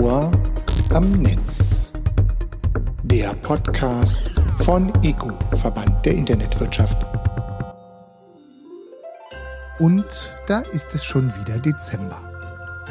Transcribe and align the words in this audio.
Ohr 0.00 0.32
am 0.92 1.12
Netz. 1.12 1.92
Der 3.04 3.32
Podcast 3.34 4.30
von 4.58 4.92
EGU, 5.04 5.30
Verband 5.56 6.04
der 6.04 6.14
Internetwirtschaft. 6.14 6.96
Und 9.78 10.32
da 10.48 10.60
ist 10.72 10.94
es 10.94 11.04
schon 11.04 11.32
wieder 11.36 11.58
Dezember. 11.58 12.18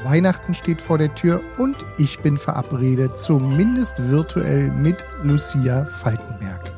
Weihnachten 0.05 0.53
steht 0.53 0.81
vor 0.81 0.97
der 0.97 1.13
Tür 1.13 1.41
und 1.57 1.75
ich 1.97 2.20
bin 2.20 2.38
verabredet, 2.38 3.17
zumindest 3.17 4.09
virtuell 4.09 4.70
mit 4.70 5.04
Lucia 5.23 5.85
Falkenberg. 5.85 6.71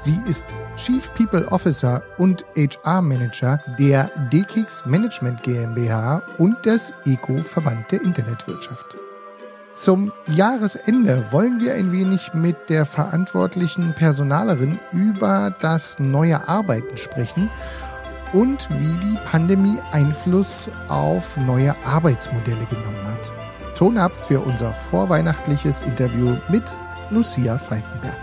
Sie 0.00 0.20
ist 0.28 0.44
Chief 0.76 1.10
People 1.14 1.46
Officer 1.50 2.02
und 2.18 2.44
HR 2.56 3.00
Manager 3.00 3.58
der 3.78 4.10
DKIX 4.32 4.84
Management 4.84 5.42
GmbH 5.42 6.22
und 6.36 6.64
des 6.66 6.92
ECO 7.06 7.42
Verband 7.42 7.90
der 7.90 8.02
Internetwirtschaft. 8.02 8.96
Zum 9.76 10.10
Jahresende 10.26 11.26
wollen 11.32 11.60
wir 11.60 11.74
ein 11.74 11.92
wenig 11.92 12.32
mit 12.32 12.70
der 12.70 12.86
verantwortlichen 12.86 13.92
Personalerin 13.92 14.78
über 14.90 15.54
das 15.60 15.98
neue 15.98 16.48
Arbeiten 16.48 16.96
sprechen 16.96 17.50
und 18.32 18.68
wie 18.70 19.06
die 19.06 19.18
Pandemie 19.30 19.78
Einfluss 19.92 20.70
auf 20.88 21.36
neue 21.36 21.74
Arbeitsmodelle 21.84 22.66
genommen 22.70 23.04
hat. 23.04 23.76
Ton 23.76 23.98
ab 23.98 24.12
für 24.12 24.40
unser 24.40 24.72
vorweihnachtliches 24.72 25.82
Interview 25.82 26.34
mit 26.48 26.64
Lucia 27.10 27.58
Falkenberg. 27.58 28.16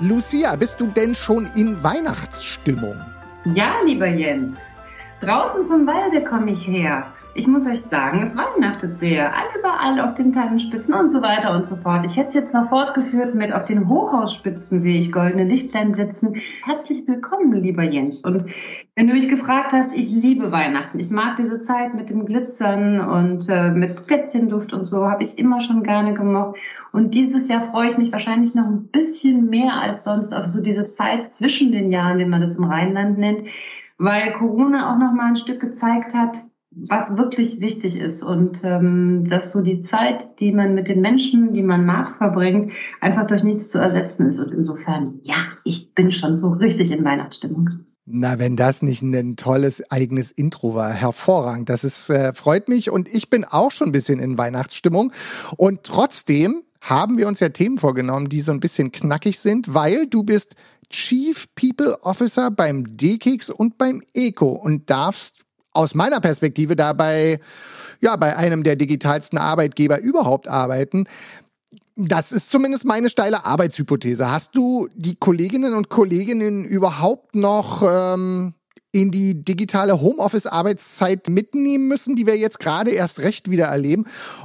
Lucia, 0.00 0.54
bist 0.56 0.78
du 0.78 0.88
denn 0.88 1.14
schon 1.14 1.48
in 1.54 1.82
Weihnachtsstimmung? 1.82 2.96
Ja, 3.54 3.76
lieber 3.82 4.08
Jens. 4.08 4.58
Draußen 5.22 5.66
vom 5.66 5.86
Walde 5.86 6.22
komme 6.22 6.50
ich 6.50 6.66
her. 6.66 7.06
Ich 7.38 7.46
muss 7.46 7.66
euch 7.66 7.82
sagen, 7.82 8.22
es 8.22 8.34
weihnachtet 8.34 8.98
sehr. 8.98 9.30
All 9.30 9.44
überall 9.58 10.00
auf 10.00 10.14
den 10.14 10.32
Tannenspitzen 10.32 10.94
und 10.94 11.10
so 11.10 11.20
weiter 11.20 11.54
und 11.54 11.66
so 11.66 11.76
fort. 11.76 12.06
Ich 12.06 12.16
hätte 12.16 12.28
es 12.28 12.34
jetzt 12.34 12.54
noch 12.54 12.70
fortgeführt 12.70 13.34
mit 13.34 13.52
auf 13.52 13.66
den 13.66 13.90
Hochhausspitzen 13.90 14.80
sehe 14.80 14.98
ich 14.98 15.12
goldene 15.12 15.44
Lichtlein 15.44 15.92
blitzen. 15.92 16.36
Herzlich 16.64 17.06
willkommen, 17.06 17.52
lieber 17.52 17.82
Jens. 17.82 18.20
Und 18.20 18.46
wenn 18.94 19.06
du 19.06 19.12
mich 19.12 19.28
gefragt 19.28 19.72
hast, 19.72 19.94
ich 19.94 20.08
liebe 20.10 20.50
Weihnachten. 20.50 20.98
Ich 20.98 21.10
mag 21.10 21.36
diese 21.36 21.60
Zeit 21.60 21.94
mit 21.94 22.08
dem 22.08 22.24
Glitzern 22.24 23.00
und 23.00 23.50
äh, 23.50 23.70
mit 23.70 24.06
Plätzchenduft 24.06 24.72
und 24.72 24.86
so, 24.86 25.06
habe 25.06 25.22
ich 25.22 25.38
immer 25.38 25.60
schon 25.60 25.82
gerne 25.82 26.14
gemocht. 26.14 26.56
Und 26.92 27.14
dieses 27.14 27.48
Jahr 27.48 27.70
freue 27.70 27.90
ich 27.90 27.98
mich 27.98 28.12
wahrscheinlich 28.12 28.54
noch 28.54 28.66
ein 28.66 28.88
bisschen 28.88 29.50
mehr 29.50 29.74
als 29.78 30.04
sonst 30.04 30.32
auf 30.32 30.46
so 30.46 30.62
diese 30.62 30.86
Zeit 30.86 31.30
zwischen 31.30 31.70
den 31.70 31.92
Jahren, 31.92 32.18
wie 32.18 32.24
man 32.24 32.40
das 32.40 32.54
im 32.54 32.64
Rheinland 32.64 33.18
nennt, 33.18 33.48
weil 33.98 34.32
Corona 34.32 34.94
auch 34.94 34.98
noch 34.98 35.12
mal 35.12 35.26
ein 35.26 35.36
Stück 35.36 35.60
gezeigt 35.60 36.14
hat, 36.14 36.40
was 36.76 37.16
wirklich 37.16 37.60
wichtig 37.60 37.98
ist 37.98 38.22
und 38.22 38.60
ähm, 38.62 39.26
dass 39.28 39.52
so 39.52 39.62
die 39.62 39.80
Zeit, 39.80 40.40
die 40.40 40.52
man 40.52 40.74
mit 40.74 40.88
den 40.88 41.00
Menschen, 41.00 41.52
die 41.52 41.62
man 41.62 41.86
mag, 41.86 42.16
verbringt, 42.18 42.72
einfach 43.00 43.26
durch 43.26 43.42
nichts 43.42 43.70
zu 43.70 43.78
ersetzen 43.78 44.26
ist. 44.28 44.38
Und 44.38 44.52
insofern, 44.52 45.20
ja, 45.22 45.36
ich 45.64 45.94
bin 45.94 46.12
schon 46.12 46.36
so 46.36 46.48
richtig 46.50 46.92
in 46.92 47.04
Weihnachtsstimmung. 47.04 47.70
Na, 48.04 48.38
wenn 48.38 48.56
das 48.56 48.82
nicht 48.82 49.02
ein 49.02 49.36
tolles 49.36 49.90
eigenes 49.90 50.30
Intro 50.30 50.74
war, 50.74 50.92
hervorragend. 50.92 51.68
Das 51.70 51.82
ist, 51.82 52.10
äh, 52.10 52.34
freut 52.34 52.68
mich 52.68 52.90
und 52.90 53.08
ich 53.12 53.30
bin 53.30 53.44
auch 53.44 53.70
schon 53.70 53.88
ein 53.88 53.92
bisschen 53.92 54.20
in 54.20 54.38
Weihnachtsstimmung. 54.38 55.12
Und 55.56 55.82
trotzdem 55.82 56.62
haben 56.82 57.16
wir 57.16 57.26
uns 57.26 57.40
ja 57.40 57.48
Themen 57.48 57.78
vorgenommen, 57.78 58.28
die 58.28 58.42
so 58.42 58.52
ein 58.52 58.60
bisschen 58.60 58.92
knackig 58.92 59.40
sind, 59.40 59.74
weil 59.74 60.06
du 60.06 60.22
bist 60.22 60.54
Chief 60.90 61.46
People 61.56 61.98
Officer 62.02 62.50
beim 62.50 62.96
DKIX 62.96 63.50
und 63.50 63.76
beim 63.78 64.02
ECO 64.14 64.50
und 64.50 64.88
darfst 64.88 65.45
aus 65.76 65.94
meiner 65.94 66.20
Perspektive 66.20 66.76
dabei, 66.76 67.40
ja, 68.00 68.16
bei 68.16 68.36
einem 68.36 68.62
der 68.62 68.76
digitalsten 68.76 69.38
Arbeitgeber 69.38 70.00
überhaupt 70.00 70.48
arbeiten. 70.48 71.06
Das 71.96 72.32
ist 72.32 72.50
zumindest 72.50 72.84
meine 72.84 73.08
steile 73.08 73.46
Arbeitshypothese. 73.46 74.30
Hast 74.30 74.54
du 74.54 74.88
die 74.94 75.16
Kolleginnen 75.16 75.74
und 75.74 75.88
Kollegen 75.88 76.64
überhaupt 76.64 77.34
noch 77.34 77.82
ähm, 77.82 78.54
in 78.92 79.10
die 79.10 79.44
digitale 79.44 80.00
Homeoffice-Arbeitszeit 80.00 81.28
mitnehmen 81.28 81.88
müssen, 81.88 82.14
die 82.16 82.26
wir 82.26 82.36
jetzt 82.36 82.60
gerade 82.60 82.90
erst 82.90 83.20
recht 83.20 83.50
wieder 83.50 83.66
erleben? 83.66 84.04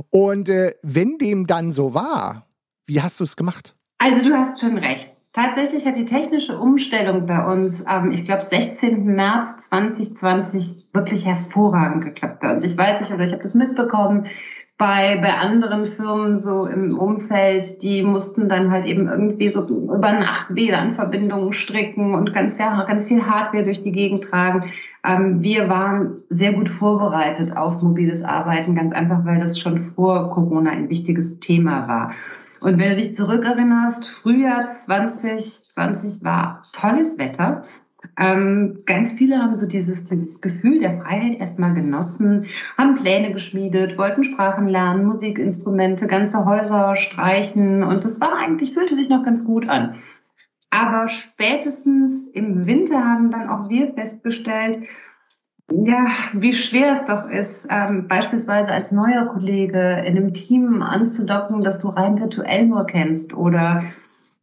Und 0.09 0.47
äh, 0.47 0.73
wenn 0.81 1.17
dem 1.17 1.45
dann 1.45 1.71
so 1.71 1.93
war, 1.93 2.47
wie 2.85 3.01
hast 3.01 3.19
du 3.19 3.25
es 3.25 3.35
gemacht? 3.35 3.75
Also 3.97 4.23
du 4.23 4.33
hast 4.33 4.59
schon 4.59 4.77
recht. 4.77 5.10
Tatsächlich 5.33 5.85
hat 5.85 5.97
die 5.97 6.05
technische 6.05 6.57
Umstellung 6.57 7.25
bei 7.25 7.41
uns 7.45 7.85
am, 7.85 8.11
ich 8.11 8.25
glaube, 8.25 8.43
16. 8.43 9.05
März 9.05 9.69
2020 9.69 10.87
wirklich 10.91 11.25
hervorragend 11.25 12.03
geklappt 12.03 12.41
bei 12.41 12.51
uns. 12.51 12.65
Ich 12.65 12.77
weiß 12.77 12.99
nicht, 12.99 13.13
oder 13.13 13.23
ich 13.23 13.31
habe 13.31 13.41
das 13.41 13.55
mitbekommen 13.55 14.27
bei, 14.81 15.19
bei 15.21 15.37
anderen 15.37 15.85
Firmen 15.85 16.35
so 16.35 16.65
im 16.65 16.97
Umfeld, 16.97 17.83
die 17.83 18.01
mussten 18.01 18.49
dann 18.49 18.71
halt 18.71 18.87
eben 18.87 19.07
irgendwie 19.07 19.47
so 19.47 19.61
über 19.61 20.11
Nacht 20.11 20.47
WLAN-Verbindungen 20.49 21.53
stricken 21.53 22.15
und 22.15 22.33
ganz, 22.33 22.57
ganz 22.57 23.05
viel 23.05 23.23
Hardware 23.23 23.63
durch 23.63 23.83
die 23.83 23.91
Gegend 23.91 24.23
tragen. 24.23 24.65
Ähm, 25.05 25.43
wir 25.43 25.69
waren 25.69 26.23
sehr 26.29 26.53
gut 26.53 26.67
vorbereitet 26.67 27.55
auf 27.55 27.83
mobiles 27.83 28.23
Arbeiten, 28.23 28.73
ganz 28.73 28.91
einfach, 28.91 29.23
weil 29.23 29.39
das 29.39 29.59
schon 29.59 29.77
vor 29.77 30.31
Corona 30.31 30.71
ein 30.71 30.89
wichtiges 30.89 31.39
Thema 31.39 31.87
war. 31.87 32.11
Und 32.61 32.77
wenn 32.77 32.89
du 32.89 32.95
dich 32.95 33.15
zurückerinnerst, 33.15 34.07
Frühjahr 34.07 34.69
2020 34.69 36.23
war 36.23 36.61
tolles 36.73 37.17
Wetter. 37.17 37.63
Ähm, 38.17 38.83
ganz 38.85 39.11
viele 39.11 39.39
haben 39.39 39.55
so 39.55 39.65
dieses, 39.65 40.05
dieses 40.05 40.41
Gefühl 40.41 40.79
der 40.79 41.01
Freiheit 41.01 41.39
erstmal 41.39 41.73
genossen, 41.73 42.45
haben 42.77 42.95
Pläne 42.95 43.33
geschmiedet, 43.33 43.97
wollten 43.97 44.23
Sprachen 44.23 44.67
lernen, 44.67 45.05
Musikinstrumente, 45.05 46.05
ganze 46.05 46.45
Häuser 46.45 46.95
streichen 46.95 47.83
und 47.83 48.03
das 48.03 48.21
war 48.21 48.37
eigentlich, 48.37 48.73
fühlte 48.73 48.95
sich 48.95 49.09
noch 49.09 49.23
ganz 49.23 49.43
gut 49.43 49.67
an. 49.69 49.95
Aber 50.69 51.09
spätestens 51.09 52.27
im 52.27 52.65
Winter 52.65 53.03
haben 53.03 53.31
dann 53.31 53.49
auch 53.49 53.69
wir 53.69 53.93
festgestellt, 53.93 54.83
ja, 55.69 56.07
wie 56.33 56.53
schwer 56.53 56.93
es 56.93 57.05
doch 57.05 57.29
ist, 57.29 57.67
ähm, 57.69 58.07
beispielsweise 58.07 58.71
als 58.71 58.91
neuer 58.91 59.27
Kollege 59.27 60.03
in 60.05 60.17
einem 60.17 60.33
Team 60.33 60.81
anzudocken, 60.81 61.61
das 61.61 61.79
du 61.79 61.89
rein 61.89 62.19
virtuell 62.19 62.67
nur 62.67 62.85
kennst 62.85 63.33
oder 63.33 63.83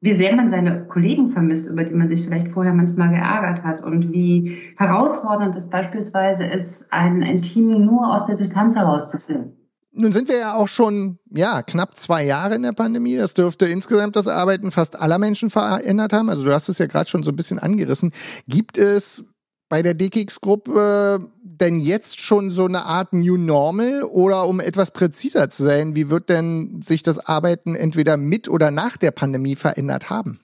wie 0.00 0.14
sehr 0.14 0.34
man 0.36 0.50
seine 0.50 0.84
Kollegen 0.86 1.30
vermisst, 1.30 1.66
über 1.66 1.84
die 1.84 1.94
man 1.94 2.08
sich 2.08 2.24
vielleicht 2.24 2.48
vorher 2.48 2.72
manchmal 2.72 3.10
geärgert 3.10 3.64
hat 3.64 3.82
und 3.82 4.12
wie 4.12 4.58
herausfordernd 4.76 5.56
es 5.56 5.68
beispielsweise 5.68 6.44
ist, 6.44 6.92
ein, 6.92 7.22
ein 7.22 7.42
Team 7.42 7.84
nur 7.84 8.14
aus 8.14 8.26
der 8.26 8.36
Distanz 8.36 8.76
herauszuführen. 8.76 9.54
Nun 9.90 10.12
sind 10.12 10.28
wir 10.28 10.38
ja 10.38 10.54
auch 10.54 10.68
schon 10.68 11.18
ja 11.28 11.62
knapp 11.62 11.96
zwei 11.96 12.24
Jahre 12.24 12.54
in 12.54 12.62
der 12.62 12.72
Pandemie. 12.72 13.16
Das 13.16 13.34
dürfte 13.34 13.66
insgesamt 13.66 14.14
das 14.14 14.28
Arbeiten 14.28 14.70
fast 14.70 14.96
aller 14.96 15.18
Menschen 15.18 15.50
verändert 15.50 16.12
haben. 16.12 16.28
Also 16.28 16.44
du 16.44 16.52
hast 16.52 16.68
es 16.68 16.78
ja 16.78 16.86
gerade 16.86 17.10
schon 17.10 17.24
so 17.24 17.32
ein 17.32 17.36
bisschen 17.36 17.58
angerissen. 17.58 18.12
Gibt 18.46 18.78
es 18.78 19.24
bei 19.68 19.82
der 19.82 19.94
DKX-Gruppe 19.94 21.30
denn 21.42 21.80
jetzt 21.80 22.20
schon 22.20 22.50
so 22.50 22.66
eine 22.66 22.86
Art 22.86 23.12
New 23.12 23.36
Normal 23.36 24.04
oder 24.04 24.46
um 24.46 24.60
etwas 24.60 24.92
präziser 24.92 25.50
zu 25.50 25.64
sein, 25.64 25.96
wie 25.96 26.10
wird 26.10 26.28
denn 26.28 26.80
sich 26.82 27.02
das 27.02 27.18
Arbeiten 27.18 27.74
entweder 27.74 28.16
mit 28.16 28.48
oder 28.48 28.70
nach 28.70 28.96
der 28.96 29.10
Pandemie 29.10 29.56
verändert 29.56 30.10
haben? 30.10 30.40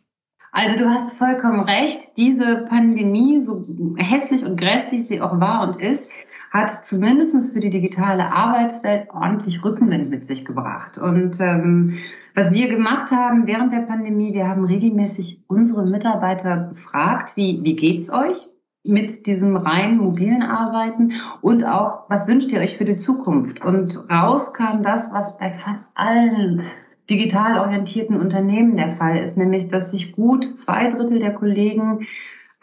Also 0.53 0.79
du 0.79 0.89
hast 0.89 1.13
vollkommen 1.15 1.61
recht, 1.61 2.17
diese 2.17 2.67
Pandemie, 2.69 3.41
so 3.41 3.65
hässlich 3.97 4.45
und 4.45 4.57
grässlich 4.57 5.07
sie 5.07 5.21
auch 5.21 5.41
war 5.41 5.67
und 5.67 5.81
ist, 5.81 6.11
hat 6.53 6.85
zumindest 6.85 7.53
für 7.53 7.59
die 7.59 7.71
digitale 7.71 8.33
Arbeitswelt 8.33 9.09
ordentlich 9.11 9.65
Rückenwind 9.65 10.09
mit 10.11 10.25
sich 10.25 10.45
gebracht. 10.45 10.99
Und 10.99 11.41
ähm, 11.41 11.99
was 12.37 12.53
wir 12.53 12.69
gemacht 12.69 13.11
haben 13.11 13.49
während 13.49 13.73
der 13.73 13.81
Pandemie, 13.81 14.33
wir 14.33 14.47
haben 14.47 14.65
regelmäßig 14.65 15.43
unsere 15.49 15.87
Mitarbeiter 15.87 16.71
gefragt, 16.73 17.37
wie, 17.37 17.59
wie 17.65 17.75
geht's 17.75 18.09
euch? 18.11 18.49
Mit 18.85 19.27
diesem 19.27 19.57
rein 19.57 19.97
mobilen 19.97 20.43
Arbeiten 20.43 21.15
und 21.41 21.65
auch, 21.65 22.05
was 22.09 22.29
wünscht 22.29 22.53
ihr 22.53 22.61
euch 22.61 22.77
für 22.77 22.85
die 22.85 22.99
Zukunft? 22.99 23.65
Und 23.65 23.99
raus 24.11 24.53
kam 24.53 24.83
das, 24.83 25.13
was 25.13 25.39
bei 25.39 25.51
fast 25.51 25.89
allen 25.95 26.63
digital 27.09 27.59
orientierten 27.59 28.21
Unternehmen 28.21 28.77
der 28.77 28.93
Fall 28.93 29.19
ist, 29.19 29.37
nämlich, 29.37 29.69
dass 29.69 29.91
sich 29.91 30.13
gut 30.13 30.45
zwei 30.45 30.89
Drittel 30.89 31.19
der 31.19 31.35
Kollegen 31.35 32.07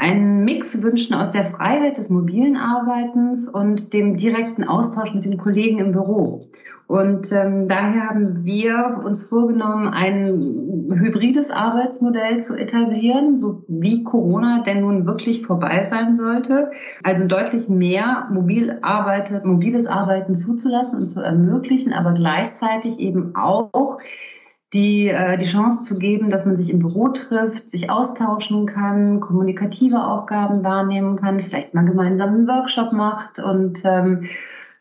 einen 0.01 0.43
Mix 0.43 0.81
wünschen 0.81 1.13
aus 1.13 1.29
der 1.29 1.43
Freiheit 1.43 1.95
des 1.99 2.09
mobilen 2.09 2.57
Arbeitens 2.57 3.47
und 3.47 3.93
dem 3.93 4.17
direkten 4.17 4.63
Austausch 4.63 5.13
mit 5.13 5.25
den 5.25 5.37
Kollegen 5.37 5.77
im 5.77 5.91
Büro. 5.91 6.41
Und 6.87 7.31
ähm, 7.31 7.67
daher 7.67 8.09
haben 8.09 8.43
wir 8.43 8.99
uns 9.05 9.23
vorgenommen, 9.25 9.89
ein 9.89 10.25
hybrides 10.91 11.51
Arbeitsmodell 11.51 12.41
zu 12.41 12.55
etablieren, 12.55 13.37
so 13.37 13.63
wie 13.67 14.03
Corona 14.03 14.63
denn 14.63 14.79
nun 14.79 15.05
wirklich 15.05 15.45
vorbei 15.45 15.83
sein 15.83 16.15
sollte. 16.15 16.71
Also 17.03 17.27
deutlich 17.27 17.69
mehr 17.69 18.27
mobil 18.31 18.79
arbeitet, 18.81 19.45
mobiles 19.45 19.85
Arbeiten 19.85 20.33
zuzulassen 20.33 20.99
und 20.99 21.07
zu 21.07 21.21
ermöglichen, 21.21 21.93
aber 21.93 22.13
gleichzeitig 22.13 22.99
eben 22.99 23.35
auch 23.35 23.99
die, 24.73 25.09
äh, 25.09 25.37
die 25.37 25.47
Chance 25.47 25.83
zu 25.83 25.97
geben, 25.97 26.29
dass 26.29 26.45
man 26.45 26.55
sich 26.55 26.69
im 26.69 26.79
Büro 26.79 27.09
trifft, 27.09 27.69
sich 27.69 27.89
austauschen 27.89 28.65
kann, 28.67 29.19
kommunikative 29.19 30.03
Aufgaben 30.03 30.63
wahrnehmen 30.63 31.17
kann, 31.17 31.41
vielleicht 31.41 31.73
mal 31.73 31.85
gemeinsam 31.85 32.29
einen 32.29 32.47
Workshop 32.47 32.93
macht 32.93 33.39
und 33.39 33.81
ähm, 33.83 34.29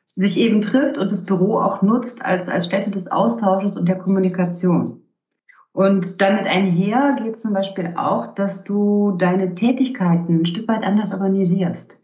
sich 0.07 0.39
eben 0.39 0.61
trifft 0.61 0.97
und 0.97 1.11
das 1.11 1.25
Büro 1.25 1.59
auch 1.59 1.83
nutzt 1.83 2.25
als, 2.25 2.49
als 2.49 2.67
Stätte 2.67 2.91
des 2.91 3.11
Austausches 3.11 3.77
und 3.77 3.89
der 3.89 3.99
Kommunikation. 3.99 5.03
Und 5.73 6.21
damit 6.21 6.47
einher 6.47 7.17
geht 7.23 7.39
zum 7.39 7.53
Beispiel 7.53 7.95
auch, 7.97 8.35
dass 8.35 8.65
du 8.65 9.13
deine 9.19 9.55
Tätigkeiten 9.55 10.41
ein 10.41 10.47
Stück 10.47 10.67
weit 10.69 10.85
anders 10.85 11.13
organisierst. 11.13 12.00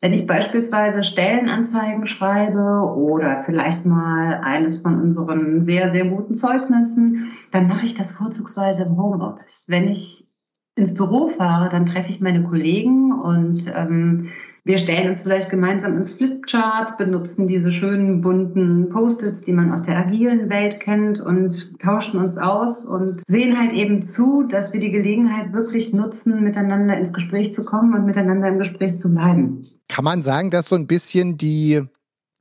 Wenn 0.00 0.12
ich 0.12 0.28
beispielsweise 0.28 1.02
Stellenanzeigen 1.02 2.06
schreibe 2.06 2.94
oder 2.96 3.42
vielleicht 3.44 3.84
mal 3.84 4.40
eines 4.44 4.80
von 4.80 5.00
unseren 5.00 5.60
sehr, 5.60 5.90
sehr 5.90 6.06
guten 6.06 6.36
Zeugnissen, 6.36 7.32
dann 7.50 7.66
mache 7.66 7.84
ich 7.84 7.94
das 7.94 8.12
vorzugsweise 8.12 8.84
im 8.84 8.96
Homeoffice. 8.96 9.64
Wenn 9.66 9.88
ich 9.88 10.28
ins 10.76 10.94
Büro 10.94 11.30
fahre, 11.30 11.68
dann 11.68 11.86
treffe 11.86 12.10
ich 12.10 12.20
meine 12.20 12.44
Kollegen 12.44 13.12
und 13.12 13.66
ähm, 13.74 14.28
wir 14.68 14.76
stellen 14.76 15.06
uns 15.06 15.22
vielleicht 15.22 15.48
gemeinsam 15.48 15.96
ins 15.96 16.10
Flipchart, 16.10 16.98
benutzen 16.98 17.48
diese 17.48 17.72
schönen 17.72 18.20
bunten 18.20 18.90
Post-its, 18.90 19.40
die 19.40 19.54
man 19.54 19.72
aus 19.72 19.82
der 19.82 19.96
agilen 19.96 20.50
Welt 20.50 20.80
kennt 20.80 21.20
und 21.20 21.78
tauschen 21.78 22.20
uns 22.20 22.36
aus 22.36 22.84
und 22.84 23.22
sehen 23.26 23.58
halt 23.58 23.72
eben 23.72 24.02
zu, 24.02 24.42
dass 24.42 24.74
wir 24.74 24.80
die 24.80 24.90
Gelegenheit 24.90 25.54
wirklich 25.54 25.94
nutzen, 25.94 26.44
miteinander 26.44 26.98
ins 26.98 27.14
Gespräch 27.14 27.54
zu 27.54 27.64
kommen 27.64 27.94
und 27.94 28.04
miteinander 28.04 28.48
im 28.48 28.58
Gespräch 28.58 28.98
zu 28.98 29.10
bleiben. 29.10 29.62
Kann 29.88 30.04
man 30.04 30.22
sagen, 30.22 30.50
dass 30.50 30.68
so 30.68 30.76
ein 30.76 30.86
bisschen 30.86 31.38
die 31.38 31.84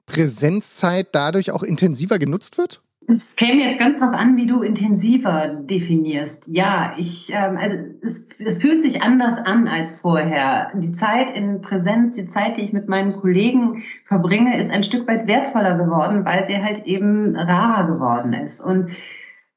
Präsenzzeit 0.05 1.07
dadurch 1.13 1.51
auch 1.51 1.63
intensiver 1.63 2.19
genutzt 2.19 2.57
wird? 2.57 2.81
Es 3.09 3.37
käme 3.37 3.63
jetzt 3.63 3.79
ganz 3.79 3.99
drauf 3.99 4.13
an, 4.13 4.35
wie 4.35 4.47
du 4.47 4.61
intensiver 4.61 5.47
definierst. 5.47 6.45
Ja, 6.45 6.93
ich, 6.97 7.31
ähm, 7.31 7.57
also 7.57 7.77
es, 8.01 8.27
es 8.37 8.57
fühlt 8.57 8.81
sich 8.81 9.01
anders 9.01 9.37
an 9.37 9.69
als 9.69 9.91
vorher. 9.91 10.71
Die 10.75 10.91
Zeit 10.91 11.33
in 11.33 11.61
Präsenz, 11.61 12.15
die 12.15 12.27
Zeit, 12.27 12.57
die 12.57 12.61
ich 12.61 12.73
mit 12.73 12.89
meinen 12.89 13.13
Kollegen 13.13 13.83
verbringe, 14.03 14.59
ist 14.59 14.69
ein 14.71 14.83
Stück 14.83 15.07
weit 15.07 15.25
wertvoller 15.25 15.77
geworden, 15.77 16.25
weil 16.25 16.45
sie 16.47 16.61
halt 16.61 16.85
eben 16.85 17.37
rarer 17.37 17.87
geworden 17.87 18.33
ist. 18.33 18.59
Und 18.59 18.89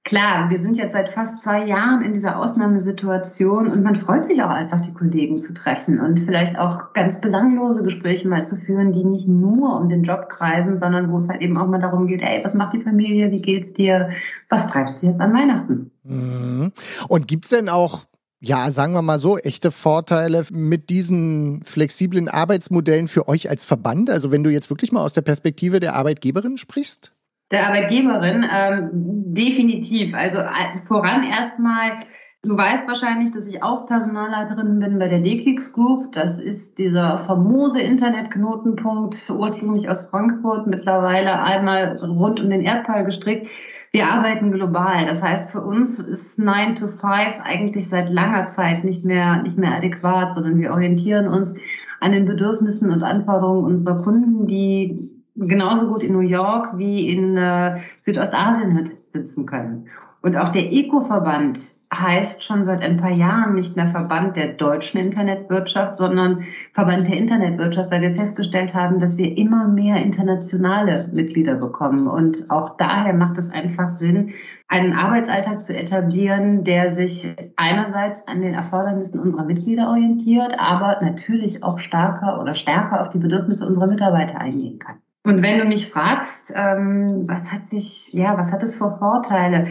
Klar, 0.05 0.49
wir 0.49 0.59
sind 0.59 0.79
jetzt 0.79 0.93
seit 0.93 1.11
fast 1.11 1.43
zwei 1.43 1.67
Jahren 1.67 2.03
in 2.03 2.15
dieser 2.15 2.39
Ausnahmesituation 2.39 3.67
und 3.71 3.83
man 3.83 3.97
freut 3.97 4.25
sich 4.25 4.43
auch 4.43 4.49
einfach, 4.49 4.81
die 4.81 4.95
Kollegen 4.95 5.37
zu 5.37 5.53
treffen 5.53 6.01
und 6.01 6.21
vielleicht 6.21 6.59
auch 6.59 6.95
ganz 6.95 7.21
belanglose 7.21 7.83
Gespräche 7.83 8.27
mal 8.27 8.45
zu 8.47 8.57
führen, 8.57 8.93
die 8.93 9.05
nicht 9.05 9.29
nur 9.29 9.79
um 9.79 9.91
den 9.91 10.03
Job 10.03 10.31
kreisen, 10.31 10.79
sondern 10.79 11.13
wo 11.13 11.19
es 11.19 11.29
halt 11.29 11.43
eben 11.43 11.59
auch 11.59 11.67
mal 11.67 11.83
darum 11.83 12.07
geht, 12.07 12.23
ey, 12.23 12.43
was 12.43 12.55
macht 12.55 12.73
die 12.73 12.83
Familie, 12.83 13.31
wie 13.31 13.43
geht's 13.43 13.75
dir, 13.75 14.09
was 14.49 14.69
treibst 14.69 15.03
du 15.03 15.07
jetzt 15.07 15.21
an 15.21 15.35
Weihnachten? 15.35 15.91
Mhm. 16.05 16.73
Und 17.09 17.29
gibt's 17.29 17.51
denn 17.51 17.69
auch 17.69 18.07
ja, 18.43 18.71
sagen 18.71 18.95
wir 18.95 19.03
mal 19.03 19.19
so, 19.19 19.37
echte 19.37 19.71
Vorteile 19.71 20.47
mit 20.51 20.89
diesen 20.89 21.63
flexiblen 21.63 22.27
Arbeitsmodellen 22.29 23.07
für 23.07 23.29
euch 23.29 23.51
als 23.51 23.67
Verband? 23.67 24.09
Also 24.09 24.31
wenn 24.31 24.43
du 24.43 24.51
jetzt 24.51 24.71
wirklich 24.71 24.93
mal 24.93 25.05
aus 25.05 25.13
der 25.13 25.21
Perspektive 25.21 25.79
der 25.79 25.95
Arbeitgeberin 25.95 26.57
sprichst? 26.57 27.13
Der 27.51 27.67
Arbeitgeberin 27.67 28.45
ähm, 28.51 28.91
definitiv. 28.93 30.15
Also 30.15 30.39
äh, 30.39 30.87
voran 30.87 31.25
erstmal, 31.25 32.01
du 32.43 32.57
weißt 32.57 32.87
wahrscheinlich, 32.87 33.33
dass 33.33 33.47
ich 33.47 33.63
auch 33.63 33.87
Personalleiterin 33.87 34.79
bin 34.79 34.99
bei 34.99 35.09
der 35.09 35.21
DKIX 35.21 35.73
Group. 35.73 36.13
Das 36.13 36.41
ist 36.41 36.79
dieser 36.79 37.25
famose 37.27 37.81
Internetknotenpunkt, 37.81 39.17
ursprünglich 39.31 39.89
aus 39.89 40.09
Frankfurt, 40.11 40.67
mittlerweile 40.67 41.43
einmal 41.43 41.97
rund 41.97 42.41
um 42.41 42.51
den 42.51 42.63
Erdball 42.63 43.05
gestrickt. 43.05 43.49
Wir 43.93 44.07
arbeiten 44.07 44.53
global. 44.53 45.05
Das 45.07 45.21
heißt, 45.21 45.51
für 45.51 45.63
uns 45.63 45.99
ist 45.99 46.39
9 46.39 46.77
to 46.77 46.87
5 46.87 47.03
eigentlich 47.43 47.89
seit 47.89 48.09
langer 48.09 48.47
Zeit 48.47 48.85
nicht 48.85 49.05
mehr, 49.05 49.43
nicht 49.43 49.59
mehr 49.59 49.77
adäquat, 49.77 50.35
sondern 50.35 50.59
wir 50.59 50.71
orientieren 50.71 51.27
uns 51.27 51.57
an 51.99 52.13
den 52.13 52.27
Bedürfnissen 52.27 52.93
und 52.93 53.03
Anforderungen 53.03 53.65
unserer 53.65 54.01
Kunden, 54.01 54.47
die 54.47 55.20
genauso 55.37 55.89
gut 55.89 56.03
in 56.03 56.13
New 56.13 56.21
York 56.21 56.77
wie 56.79 57.11
in 57.11 57.37
äh, 57.37 57.81
Südostasien 58.05 58.91
sitzen 59.13 59.47
können. 59.47 59.89
Und 60.23 60.37
auch 60.37 60.51
der 60.51 60.71
Eco-Verband 60.73 61.59
heißt 61.93 62.45
schon 62.45 62.63
seit 62.65 62.83
ein 62.83 62.99
paar 62.99 63.11
Jahren 63.11 63.55
nicht 63.55 63.75
mehr 63.75 63.89
Verband 63.89 64.37
der 64.37 64.53
deutschen 64.53 65.01
Internetwirtschaft, 65.01 65.97
sondern 65.97 66.45
Verband 66.73 67.09
der 67.09 67.17
Internetwirtschaft, 67.17 67.91
weil 67.91 68.03
wir 68.03 68.15
festgestellt 68.15 68.75
haben, 68.75 69.01
dass 69.01 69.19
wir 69.19 69.37
immer 69.37 69.67
mehr 69.67 69.97
internationale 69.97 71.11
Mitglieder 71.13 71.57
bekommen. 71.57 72.07
Und 72.07 72.49
auch 72.49 72.77
daher 72.77 73.13
macht 73.13 73.39
es 73.39 73.51
einfach 73.51 73.91
Sinn, 73.91 74.35
einen 74.69 74.93
Arbeitsalltag 74.93 75.63
zu 75.63 75.77
etablieren, 75.77 76.63
der 76.63 76.91
sich 76.91 77.35
einerseits 77.57 78.21
an 78.29 78.41
den 78.41 78.55
Erfordernissen 78.55 79.19
unserer 79.19 79.45
Mitglieder 79.45 79.89
orientiert, 79.89 80.55
aber 80.61 80.99
natürlich 81.01 81.65
auch 81.65 81.81
stärker 81.81 82.41
oder 82.41 82.55
stärker 82.55 83.01
auf 83.01 83.09
die 83.09 83.19
Bedürfnisse 83.19 83.67
unserer 83.67 83.89
Mitarbeiter 83.89 84.39
eingehen 84.39 84.79
kann. 84.79 84.99
Und 85.23 85.43
wenn 85.43 85.59
du 85.59 85.67
mich 85.67 85.91
fragst, 85.91 86.51
ähm, 86.55 87.25
was 87.29 87.45
hat 87.45 87.71
sich, 87.71 88.13
ja, 88.13 88.39
was 88.39 88.53
hat 88.53 88.63
es 88.63 88.75
für 88.75 88.97
Vorteile? 88.99 89.65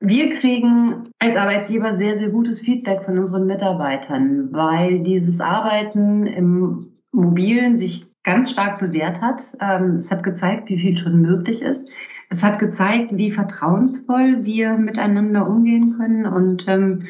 Wir 0.00 0.38
kriegen 0.38 1.10
als 1.18 1.36
Arbeitgeber 1.36 1.92
sehr, 1.92 2.16
sehr 2.16 2.30
gutes 2.30 2.60
Feedback 2.60 3.04
von 3.04 3.18
unseren 3.18 3.46
Mitarbeitern, 3.46 4.48
weil 4.52 5.02
dieses 5.02 5.40
Arbeiten 5.40 6.26
im 6.26 6.92
Mobilen 7.12 7.76
sich 7.76 8.10
ganz 8.22 8.50
stark 8.50 8.80
bewährt 8.80 9.20
hat. 9.20 9.42
Ähm, 9.60 9.96
es 9.96 10.10
hat 10.10 10.22
gezeigt, 10.22 10.70
wie 10.70 10.78
viel 10.78 10.96
schon 10.96 11.20
möglich 11.20 11.60
ist. 11.60 11.92
Es 12.30 12.42
hat 12.42 12.58
gezeigt, 12.58 13.10
wie 13.12 13.32
vertrauensvoll 13.32 14.44
wir 14.44 14.74
miteinander 14.74 15.46
umgehen 15.46 15.96
können 15.98 16.26
und 16.26 16.66
ähm, 16.68 17.00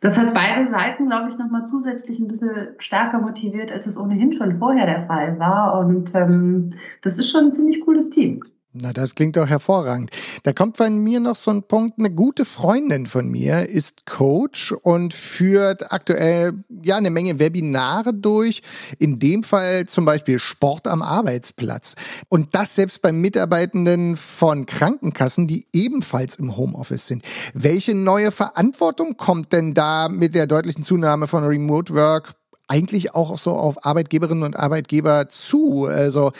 das 0.00 0.18
hat 0.18 0.32
beide 0.34 0.68
Seiten, 0.70 1.06
glaube 1.08 1.30
ich, 1.30 1.38
nochmal 1.38 1.66
zusätzlich 1.66 2.18
ein 2.18 2.26
bisschen 2.28 2.74
stärker 2.78 3.20
motiviert, 3.20 3.70
als 3.70 3.86
es 3.86 3.96
ohnehin 3.96 4.32
schon 4.32 4.58
vorher 4.58 4.86
der 4.86 5.06
Fall 5.06 5.38
war. 5.38 5.78
Und 5.78 6.14
ähm, 6.14 6.74
das 7.02 7.18
ist 7.18 7.30
schon 7.30 7.46
ein 7.46 7.52
ziemlich 7.52 7.80
cooles 7.82 8.10
Team. 8.10 8.42
Na, 8.72 8.92
das 8.92 9.16
klingt 9.16 9.36
doch 9.36 9.48
hervorragend. 9.48 10.12
Da 10.44 10.52
kommt 10.52 10.76
bei 10.76 10.90
mir 10.90 11.18
noch 11.18 11.34
so 11.34 11.50
ein 11.50 11.64
Punkt. 11.64 11.98
Eine 11.98 12.08
gute 12.08 12.44
Freundin 12.44 13.06
von 13.06 13.28
mir 13.28 13.68
ist 13.68 14.06
Coach 14.06 14.70
und 14.70 15.12
führt 15.12 15.92
aktuell 15.92 16.52
ja 16.80 16.96
eine 16.96 17.10
Menge 17.10 17.40
Webinare 17.40 18.14
durch. 18.14 18.62
In 19.00 19.18
dem 19.18 19.42
Fall 19.42 19.86
zum 19.86 20.04
Beispiel 20.04 20.38
Sport 20.38 20.86
am 20.86 21.02
Arbeitsplatz. 21.02 21.96
Und 22.28 22.54
das 22.54 22.76
selbst 22.76 23.02
bei 23.02 23.10
Mitarbeitenden 23.10 24.14
von 24.14 24.66
Krankenkassen, 24.66 25.48
die 25.48 25.66
ebenfalls 25.72 26.36
im 26.36 26.56
Homeoffice 26.56 27.08
sind. 27.08 27.24
Welche 27.54 27.96
neue 27.96 28.30
Verantwortung 28.30 29.16
kommt 29.16 29.52
denn 29.52 29.74
da 29.74 30.08
mit 30.08 30.36
der 30.36 30.46
deutlichen 30.46 30.84
Zunahme 30.84 31.26
von 31.26 31.42
Remote 31.42 31.92
Work 31.92 32.36
eigentlich 32.70 33.14
auch 33.14 33.36
so 33.36 33.52
auf 33.52 33.84
Arbeitgeberinnen 33.84 34.44
und 34.44 34.56
Arbeitgeber 34.56 35.28
zu. 35.28 35.86
Also, 35.86 36.32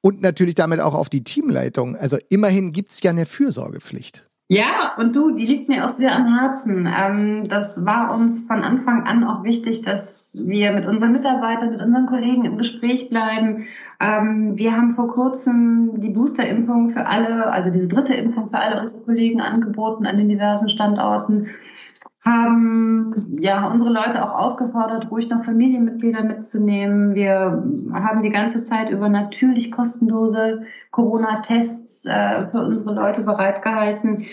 und 0.00 0.22
natürlich 0.22 0.54
damit 0.54 0.80
auch 0.80 0.94
auf 0.94 1.08
die 1.08 1.22
Teamleitung. 1.22 1.96
Also 1.96 2.16
immerhin 2.30 2.72
gibt 2.72 2.90
es 2.90 3.02
ja 3.02 3.10
eine 3.10 3.26
Fürsorgepflicht. 3.26 4.26
Ja, 4.48 4.94
und 4.98 5.14
du, 5.16 5.30
die 5.30 5.46
liegt 5.46 5.68
mir 5.68 5.86
auch 5.86 5.90
sehr 5.90 6.14
am 6.14 6.38
Herzen. 6.38 6.86
Ähm, 6.86 7.48
das 7.48 7.84
war 7.86 8.14
uns 8.14 8.40
von 8.46 8.62
Anfang 8.62 9.04
an 9.04 9.24
auch 9.24 9.42
wichtig, 9.42 9.82
dass 9.82 10.32
wir 10.34 10.72
mit 10.72 10.86
unseren 10.86 11.12
Mitarbeitern, 11.12 11.70
mit 11.70 11.80
unseren 11.80 12.06
Kollegen 12.06 12.44
im 12.44 12.58
Gespräch 12.58 13.08
bleiben. 13.08 13.66
Ähm, 14.00 14.56
wir 14.56 14.72
haben 14.72 14.94
vor 14.94 15.08
kurzem 15.08 16.00
die 16.00 16.10
Boosterimpfung 16.10 16.90
für 16.90 17.06
alle, 17.06 17.50
also 17.52 17.70
diese 17.70 17.88
dritte 17.88 18.14
Impfung 18.14 18.50
für 18.50 18.58
alle 18.58 18.82
unsere 18.82 19.02
Kollegen 19.02 19.40
angeboten 19.40 20.04
an 20.04 20.16
den 20.16 20.28
diversen 20.28 20.68
Standorten 20.68 21.48
haben 22.24 23.36
ja 23.38 23.66
unsere 23.70 23.90
Leute 23.90 24.24
auch 24.24 24.38
aufgefordert, 24.38 25.10
ruhig 25.10 25.28
noch 25.28 25.44
Familienmitglieder 25.44 26.22
mitzunehmen. 26.22 27.14
Wir 27.14 27.62
haben 27.92 28.22
die 28.22 28.30
ganze 28.30 28.64
Zeit 28.64 28.90
über 28.90 29.08
natürlich 29.08 29.70
kostenlose 29.70 30.62
Corona-Tests 30.90 32.06
äh, 32.06 32.46
für 32.50 32.64
unsere 32.64 32.94
Leute 32.94 33.22
bereitgehalten 33.22 34.26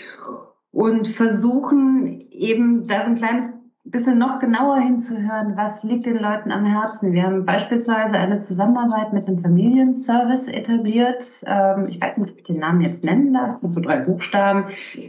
und 0.70 1.06
versuchen 1.06 2.20
eben 2.30 2.86
da 2.86 3.02
so 3.02 3.08
ein 3.08 3.16
kleines 3.16 3.50
bisschen 3.90 4.16
noch 4.16 4.38
genauer 4.38 4.78
hinzuhören, 4.78 5.56
was 5.56 5.82
liegt 5.82 6.06
den 6.06 6.18
Leuten 6.18 6.52
am 6.52 6.64
Herzen. 6.64 7.12
Wir 7.12 7.24
haben 7.24 7.44
beispielsweise 7.44 8.14
eine 8.14 8.38
Zusammenarbeit 8.38 9.12
mit 9.12 9.26
dem 9.26 9.40
Familienservice 9.40 10.48
etabliert. 10.48 11.42
Ähm, 11.46 11.86
ich 11.88 12.00
weiß 12.00 12.18
nicht, 12.18 12.30
ob 12.30 12.38
ich 12.38 12.44
den 12.44 12.60
Namen 12.60 12.80
jetzt 12.80 13.04
nennen 13.04 13.32
darf. 13.34 13.50
Das 13.50 13.60
sind 13.60 13.72
so 13.72 13.80
drei 13.80 13.98
Buchstaben. 13.98 14.66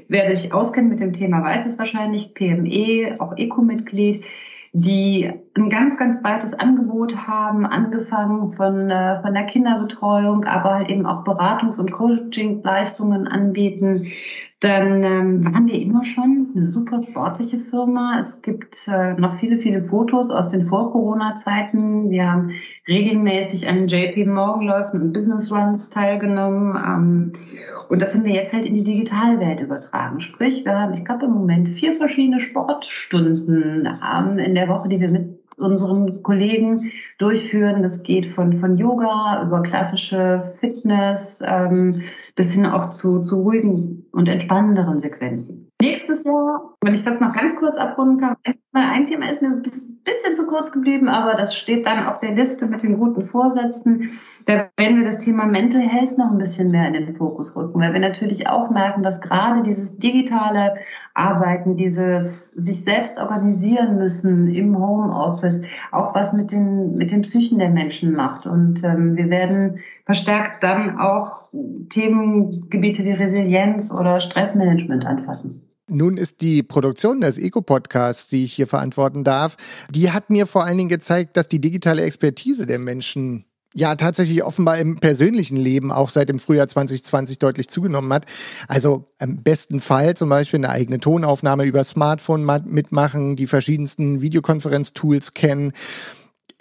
Wer 0.07 0.35
sich 0.35 0.53
auskennt 0.53 0.89
mit 0.89 0.99
dem 0.99 1.13
Thema, 1.13 1.43
weiß 1.43 1.65
es 1.67 1.77
wahrscheinlich. 1.77 2.33
PME, 2.33 3.15
auch 3.19 3.37
ECO-Mitglied 3.37 4.23
die 4.75 5.31
ein 5.55 5.69
ganz, 5.69 5.97
ganz 5.97 6.19
breites 6.23 6.55
Angebot 6.55 7.15
haben, 7.15 7.63
angefangen 7.63 8.53
von, 8.53 8.89
äh, 8.89 9.21
von 9.21 9.33
der 9.35 9.45
Kinderbetreuung, 9.45 10.45
aber 10.45 10.73
halt 10.73 10.89
eben 10.89 11.05
auch 11.05 11.23
Beratungs- 11.23 11.79
und 11.79 11.91
Coaching-Leistungen 11.91 13.27
anbieten, 13.27 14.11
dann 14.63 15.03
ähm, 15.03 15.43
waren 15.43 15.67
wir 15.67 15.82
immer 15.82 16.05
schon 16.05 16.51
eine 16.55 16.63
super 16.63 17.03
sportliche 17.03 17.60
Firma. 17.60 18.17
Es 18.17 18.41
gibt 18.41 18.88
äh, 18.88 19.13
noch 19.13 19.38
viele, 19.39 19.60
viele 19.60 19.84
Fotos 19.84 20.32
aus 20.32 20.48
den 20.48 20.63
Vor-Corona-Zeiten. 20.63 22.10
Wir 22.10 22.32
haben 22.32 22.51
regelmäßig 22.88 23.67
an 23.67 23.89
JP 23.89 24.25
Morgan-Läufen 24.25 25.01
und 25.01 25.13
Business 25.13 25.51
Runs 25.51 25.89
teilgenommen. 25.89 26.77
Ähm, 26.77 27.34
und 27.89 28.01
das 28.01 28.15
haben 28.15 28.24
wir 28.24 28.34
jetzt 28.34 28.53
halt 28.53 28.65
in 28.65 28.77
die 28.77 28.86
digitale 28.86 29.38
Welt 29.41 29.60
übertragen. 29.60 30.22
Sprich, 30.22 30.63
wir 30.63 30.79
haben, 30.79 30.93
ich 30.93 31.03
glaube, 31.03 31.25
im 31.25 31.34
Moment 31.34 31.67
vier 31.67 31.93
verschiedene 31.93 32.39
Sportstunden 32.39 33.86
ähm, 33.86 34.39
in 34.39 34.55
der 34.55 34.70
Woche, 34.70 34.88
die 34.88 35.01
wir 35.01 35.12
mit 35.12 35.32
unseren 35.57 36.24
Kollegen 36.24 36.91
durchführen. 37.17 37.81
Das 37.81 38.03
geht 38.03 38.27
von, 38.27 38.60
von 38.60 38.75
Yoga 38.75 39.43
über 39.45 39.62
klassische 39.63 40.53
Fitness 40.60 41.41
ähm, 41.45 42.03
bis 42.36 42.53
hin 42.53 42.65
auch 42.65 42.89
zu, 42.89 43.22
zu 43.22 43.41
ruhigen 43.41 44.05
und 44.12 44.27
entspannenderen 44.27 45.00
Sequenzen. 45.00 45.72
Nächstes 45.83 46.23
Jahr, 46.23 46.75
wenn 46.79 46.95
ich 46.95 47.03
das 47.03 47.19
noch 47.19 47.35
ganz 47.35 47.57
kurz 47.57 47.75
abrunden 47.75 48.17
kann, 48.21 48.37
ein 48.71 49.05
Thema 49.05 49.29
ist 49.29 49.41
mir 49.41 49.49
ein 49.49 49.61
bisschen 49.61 50.33
zu 50.33 50.47
kurz 50.47 50.71
geblieben, 50.71 51.09
aber 51.09 51.33
das 51.33 51.57
steht 51.57 51.85
dann 51.85 52.07
auf 52.07 52.21
der 52.21 52.35
Liste 52.35 52.67
mit 52.67 52.83
den 52.83 52.97
guten 52.97 53.21
Vorsätzen. 53.21 54.11
Da 54.45 54.69
werden 54.77 54.99
wir 54.99 55.03
das 55.03 55.19
Thema 55.19 55.45
Mental 55.45 55.81
Health 55.81 56.17
noch 56.17 56.31
ein 56.31 56.37
bisschen 56.37 56.71
mehr 56.71 56.87
in 56.87 56.93
den 56.93 57.17
Fokus 57.17 57.53
rücken, 57.57 57.81
weil 57.81 57.91
wir 57.91 57.99
natürlich 57.99 58.47
auch 58.47 58.69
merken, 58.69 59.03
dass 59.03 59.19
gerade 59.19 59.61
dieses 59.63 59.97
digitale 59.97 60.75
Arbeiten, 61.15 61.75
dieses 61.75 62.51
sich 62.51 62.81
selbst 62.85 63.17
organisieren 63.17 63.97
müssen 63.97 64.55
im 64.55 64.79
Homeoffice, 64.79 65.63
auch 65.91 66.15
was 66.15 66.31
mit 66.31 66.53
den, 66.53 66.93
mit 66.93 67.11
den 67.11 67.23
Psychen 67.23 67.59
der 67.59 67.69
Menschen 67.69 68.13
macht. 68.13 68.47
Und 68.47 68.81
ähm, 68.85 69.17
wir 69.17 69.29
werden 69.29 69.79
verstärkt 70.05 70.63
dann 70.63 71.00
auch 71.00 71.50
Themengebiete 71.89 73.03
wie 73.05 73.12
Resilienz 73.12 73.91
oder 73.91 74.19
Stressmanagement 74.19 75.05
anfassen. 75.05 75.62
Nun 75.88 76.17
ist 76.17 76.41
die 76.41 76.63
Produktion 76.63 77.22
des 77.22 77.38
Eco-Podcasts, 77.38 78.27
die 78.27 78.45
ich 78.45 78.53
hier 78.53 78.67
verantworten 78.67 79.24
darf, 79.24 79.57
die 79.89 80.12
hat 80.12 80.29
mir 80.29 80.48
vor 80.48 80.63
allen 80.63 80.77
Dingen 80.77 80.89
gezeigt, 80.89 81.36
dass 81.36 81.50
die 81.50 81.60
digitale 81.60 82.03
Expertise 82.03 82.65
der 82.65 82.79
Menschen 82.79 83.45
ja 83.74 83.95
tatsächlich 83.95 84.43
offenbar 84.43 84.77
im 84.77 84.98
persönlichen 84.98 85.57
Leben 85.57 85.91
auch 85.91 86.10
seit 86.10 86.29
dem 86.29 86.39
Frühjahr 86.39 86.67
2020 86.67 87.39
deutlich 87.39 87.67
zugenommen 87.67 88.13
hat. 88.13 88.25
Also 88.67 89.12
im 89.19 89.43
besten 89.43 89.79
Fall 89.79 90.15
zum 90.15 90.29
Beispiel 90.29 90.60
eine 90.60 90.69
eigene 90.69 91.00
Tonaufnahme 91.00 91.65
über 91.65 91.83
Smartphone 91.83 92.45
mitmachen, 92.65 93.36
die 93.36 93.48
verschiedensten 93.48 94.22
Videokonferenztools 94.22 95.33
kennen 95.33 95.74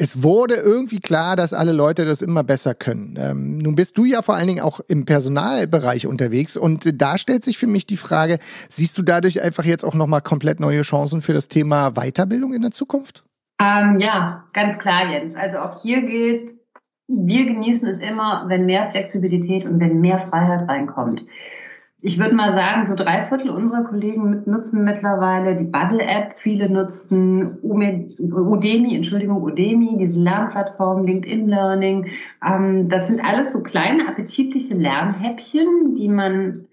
es 0.02 0.24
wurde 0.24 0.56
irgendwie 0.56 0.98
klar, 0.98 1.36
dass 1.36 1.52
alle 1.52 1.70
Leute 1.70 2.04
das 2.04 2.22
immer 2.22 2.42
besser 2.42 2.74
können. 2.74 3.16
Ähm, 3.20 3.58
nun 3.58 3.76
bist 3.76 3.96
du 3.96 4.04
ja 4.04 4.20
vor 4.20 4.34
allen 4.34 4.48
Dingen 4.48 4.60
auch 4.60 4.80
im 4.88 5.04
Personalbereich 5.04 6.08
unterwegs 6.08 6.56
und 6.56 7.00
da 7.00 7.18
stellt 7.18 7.44
sich 7.44 7.56
für 7.56 7.68
mich 7.68 7.86
die 7.86 7.96
Frage, 7.96 8.40
siehst 8.68 8.98
du 8.98 9.02
dadurch 9.02 9.42
einfach 9.42 9.64
jetzt 9.64 9.84
auch 9.84 9.94
nochmal 9.94 10.20
komplett 10.20 10.58
neue 10.58 10.82
Chancen 10.82 11.22
für 11.22 11.34
das 11.34 11.46
Thema 11.46 11.92
Weiterbildung 11.92 12.52
in 12.52 12.62
der 12.62 12.72
Zukunft? 12.72 13.22
Ähm, 13.60 14.00
ja, 14.00 14.44
ganz 14.52 14.76
klar, 14.80 15.08
Jens. 15.08 15.36
Also 15.36 15.58
auch 15.58 15.82
hier 15.82 16.02
gilt, 16.02 16.50
wir 17.06 17.44
genießen 17.44 17.86
es 17.86 18.00
immer, 18.00 18.46
wenn 18.48 18.66
mehr 18.66 18.90
Flexibilität 18.90 19.66
und 19.66 19.78
wenn 19.78 20.00
mehr 20.00 20.18
Freiheit 20.18 20.68
reinkommt 20.68 21.24
ich 22.04 22.18
würde 22.18 22.34
mal 22.34 22.52
sagen, 22.52 22.84
so 22.84 22.96
drei 22.96 23.22
Viertel 23.22 23.48
unserer 23.50 23.84
Kollegen 23.84 24.42
nutzen 24.44 24.82
mittlerweile 24.82 25.54
die 25.54 25.68
Bubble-App. 25.68 26.34
Viele 26.36 26.68
nutzen 26.68 27.60
Udemy, 27.62 28.96
Entschuldigung, 28.96 29.40
Udemy, 29.40 29.96
diese 29.98 30.20
Lernplattform, 30.20 31.06
LinkedIn 31.06 31.48
Learning. 31.48 32.10
Ähm, 32.44 32.88
das 32.88 33.06
sind 33.06 33.24
alles 33.24 33.52
so 33.52 33.62
kleine, 33.62 34.08
appetitliche 34.08 34.74
Lernhäppchen, 34.74 35.94
die 35.94 36.08
man 36.08 36.66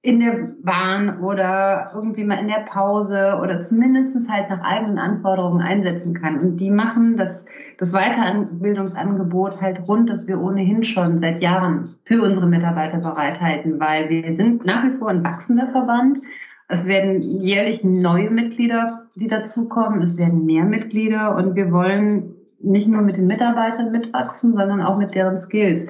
in 0.00 0.20
der 0.20 0.48
Bahn 0.62 1.20
oder 1.24 1.90
irgendwie 1.92 2.22
mal 2.22 2.38
in 2.38 2.46
der 2.46 2.64
Pause 2.64 3.40
oder 3.42 3.60
zumindest 3.60 4.30
halt 4.30 4.48
nach 4.48 4.62
eigenen 4.62 4.98
Anforderungen 4.98 5.60
einsetzen 5.60 6.14
kann. 6.14 6.38
Und 6.38 6.60
die 6.60 6.70
machen 6.70 7.16
das, 7.16 7.46
das 7.78 7.92
Weiterbildungsangebot 7.92 9.60
halt 9.60 9.88
rund, 9.88 10.10
das 10.10 10.26
wir 10.26 10.40
ohnehin 10.40 10.82
schon 10.82 11.18
seit 11.18 11.40
Jahren 11.40 11.88
für 12.04 12.22
unsere 12.22 12.48
Mitarbeiter 12.48 12.98
bereithalten, 12.98 13.78
weil 13.78 14.08
wir 14.08 14.36
sind 14.36 14.66
nach 14.66 14.84
wie 14.84 14.98
vor 14.98 15.08
ein 15.08 15.22
wachsender 15.22 15.68
Verband. 15.68 16.18
Es 16.66 16.86
werden 16.86 17.22
jährlich 17.22 17.84
neue 17.84 18.30
Mitglieder, 18.30 19.06
die 19.14 19.28
dazukommen. 19.28 20.02
Es 20.02 20.18
werden 20.18 20.44
mehr 20.44 20.64
Mitglieder 20.64 21.36
und 21.36 21.54
wir 21.54 21.70
wollen 21.70 22.34
nicht 22.60 22.88
nur 22.88 23.02
mit 23.02 23.16
den 23.16 23.28
Mitarbeitern 23.28 23.92
mitwachsen, 23.92 24.56
sondern 24.56 24.82
auch 24.82 24.98
mit 24.98 25.14
deren 25.14 25.38
Skills. 25.38 25.86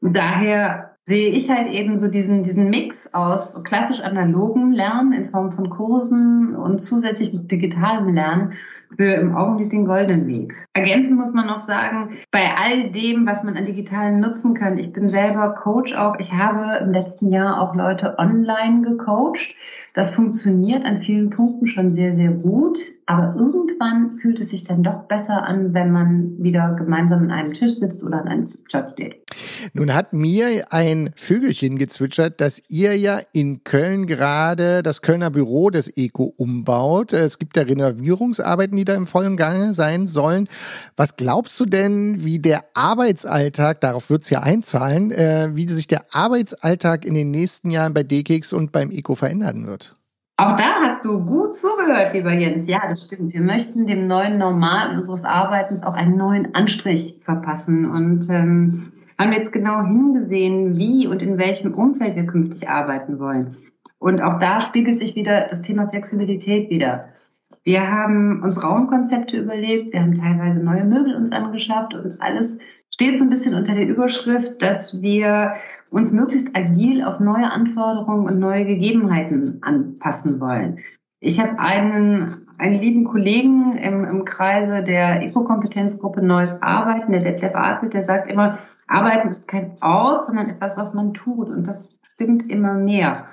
Daher 0.00 0.89
sehe 1.10 1.30
ich 1.30 1.50
halt 1.50 1.72
eben 1.72 1.98
so 1.98 2.06
diesen, 2.06 2.44
diesen 2.44 2.70
Mix 2.70 3.12
aus 3.14 3.64
klassisch 3.64 4.00
analogen 4.00 4.72
Lernen 4.72 5.12
in 5.12 5.28
Form 5.30 5.50
von 5.50 5.68
Kursen 5.68 6.54
und 6.54 6.80
zusätzlich 6.80 7.48
digitalem 7.48 8.10
Lernen 8.10 8.52
für 8.96 9.14
im 9.14 9.34
Augenblick 9.34 9.70
den 9.70 9.86
goldenen 9.86 10.28
Weg. 10.28 10.54
Ergänzend 10.72 11.16
muss 11.16 11.32
man 11.32 11.48
noch 11.48 11.58
sagen, 11.58 12.10
bei 12.30 12.42
all 12.62 12.92
dem, 12.92 13.26
was 13.26 13.42
man 13.42 13.56
an 13.56 13.64
digitalen 13.64 14.20
nutzen 14.20 14.54
kann, 14.54 14.78
ich 14.78 14.92
bin 14.92 15.08
selber 15.08 15.52
Coach 15.56 15.92
auch, 15.94 16.14
ich 16.20 16.32
habe 16.32 16.84
im 16.84 16.92
letzten 16.92 17.32
Jahr 17.32 17.60
auch 17.60 17.74
Leute 17.74 18.16
online 18.18 18.82
gecoacht. 18.82 19.56
Das 19.94 20.10
funktioniert 20.10 20.84
an 20.84 21.02
vielen 21.02 21.30
Punkten 21.30 21.66
schon 21.66 21.88
sehr, 21.88 22.12
sehr 22.12 22.30
gut. 22.30 22.78
Aber 23.06 23.34
irgendwann 23.36 24.18
fühlt 24.18 24.38
es 24.38 24.50
sich 24.50 24.62
dann 24.62 24.84
doch 24.84 25.08
besser 25.08 25.42
an, 25.42 25.74
wenn 25.74 25.90
man 25.90 26.36
wieder 26.38 26.76
gemeinsam 26.78 27.24
an 27.24 27.30
einem 27.32 27.52
Tisch 27.52 27.74
sitzt 27.74 28.04
oder 28.04 28.20
an 28.20 28.28
einem 28.28 28.44
Job 28.68 28.90
steht. 28.92 29.16
Nun 29.74 29.92
hat 29.92 30.12
mir 30.12 30.66
ein 30.70 30.99
Vögelchen 31.16 31.78
gezwitschert, 31.78 32.40
dass 32.40 32.62
ihr 32.68 32.96
ja 32.96 33.20
in 33.32 33.64
Köln 33.64 34.06
gerade 34.06 34.82
das 34.82 35.02
Kölner 35.02 35.30
Büro 35.30 35.70
des 35.70 35.88
ECO 35.96 36.34
umbaut. 36.36 37.12
Es 37.12 37.38
gibt 37.38 37.56
da 37.56 37.62
Renovierungsarbeiten, 37.62 38.76
die 38.76 38.84
da 38.84 38.94
im 38.94 39.06
vollen 39.06 39.36
Gange 39.36 39.72
sein 39.74 40.06
sollen. 40.06 40.48
Was 40.96 41.16
glaubst 41.16 41.58
du 41.58 41.66
denn, 41.66 42.24
wie 42.24 42.38
der 42.38 42.64
Arbeitsalltag, 42.74 43.80
darauf 43.80 44.10
wird 44.10 44.22
es 44.22 44.30
ja 44.30 44.40
einzahlen, 44.40 45.10
äh, 45.10 45.50
wie 45.54 45.68
sich 45.68 45.86
der 45.86 46.04
Arbeitsalltag 46.12 47.04
in 47.04 47.14
den 47.14 47.30
nächsten 47.30 47.70
Jahren 47.70 47.94
bei 47.94 48.02
DKIX 48.02 48.52
und 48.52 48.72
beim 48.72 48.90
ECO 48.90 49.14
verändern 49.14 49.66
wird? 49.66 49.96
Auch 50.40 50.56
da 50.56 50.80
hast 50.80 51.04
du 51.04 51.22
gut 51.22 51.54
zugehört, 51.56 52.14
lieber 52.14 52.32
Jens. 52.32 52.66
Ja, 52.66 52.80
das 52.88 53.02
stimmt. 53.02 53.34
Wir 53.34 53.42
möchten 53.42 53.86
dem 53.86 54.06
neuen 54.06 54.38
Normal 54.38 54.96
unseres 54.96 55.22
Arbeitens 55.22 55.82
auch 55.82 55.92
einen 55.92 56.16
neuen 56.16 56.54
Anstrich 56.54 57.20
verpassen 57.22 57.90
und 57.90 58.26
ähm, 58.30 58.90
haben 59.20 59.32
jetzt 59.32 59.52
genau 59.52 59.82
hingesehen, 59.82 60.78
wie 60.78 61.06
und 61.06 61.22
in 61.22 61.38
welchem 61.38 61.74
Umfeld 61.74 62.16
wir 62.16 62.26
künftig 62.26 62.68
arbeiten 62.68 63.18
wollen. 63.18 63.56
Und 63.98 64.22
auch 64.22 64.38
da 64.38 64.60
spiegelt 64.62 64.98
sich 64.98 65.14
wieder 65.14 65.46
das 65.48 65.60
Thema 65.60 65.88
Flexibilität 65.88 66.70
wieder. 66.70 67.10
Wir 67.62 67.90
haben 67.90 68.42
uns 68.42 68.62
Raumkonzepte 68.62 69.38
überlegt, 69.38 69.92
wir 69.92 70.00
haben 70.00 70.14
teilweise 70.14 70.60
neue 70.60 70.84
Möbel 70.84 71.14
uns 71.14 71.32
angeschafft 71.32 71.92
und 71.92 72.20
alles 72.22 72.58
steht 72.88 73.18
so 73.18 73.24
ein 73.24 73.30
bisschen 73.30 73.54
unter 73.54 73.74
der 73.74 73.86
Überschrift, 73.86 74.62
dass 74.62 75.02
wir 75.02 75.56
uns 75.90 76.12
möglichst 76.12 76.56
agil 76.56 77.04
auf 77.04 77.20
neue 77.20 77.50
Anforderungen 77.50 78.26
und 78.26 78.38
neue 78.38 78.64
Gegebenheiten 78.64 79.58
anpassen 79.62 80.40
wollen. 80.40 80.78
Ich 81.20 81.38
habe 81.38 81.58
einen, 81.58 82.46
einen 82.60 82.80
lieben 82.80 83.04
Kollegen 83.04 83.76
im, 83.78 84.04
im 84.04 84.24
Kreise 84.24 84.82
der 84.82 85.22
Eco-Kompetenzgruppe 85.22 86.22
Neues 86.22 86.60
Arbeiten, 86.62 87.12
der 87.12 87.22
Detlef 87.22 87.54
Adelt, 87.54 87.94
der 87.94 88.02
sagt 88.02 88.30
immer, 88.30 88.58
Arbeiten 88.86 89.28
ist 89.28 89.48
kein 89.48 89.72
Ort, 89.82 90.26
sondern 90.26 90.50
etwas, 90.50 90.76
was 90.76 90.92
man 90.92 91.14
tut. 91.14 91.48
Und 91.48 91.66
das 91.66 91.98
stimmt 92.14 92.48
immer 92.50 92.74
mehr. 92.74 93.26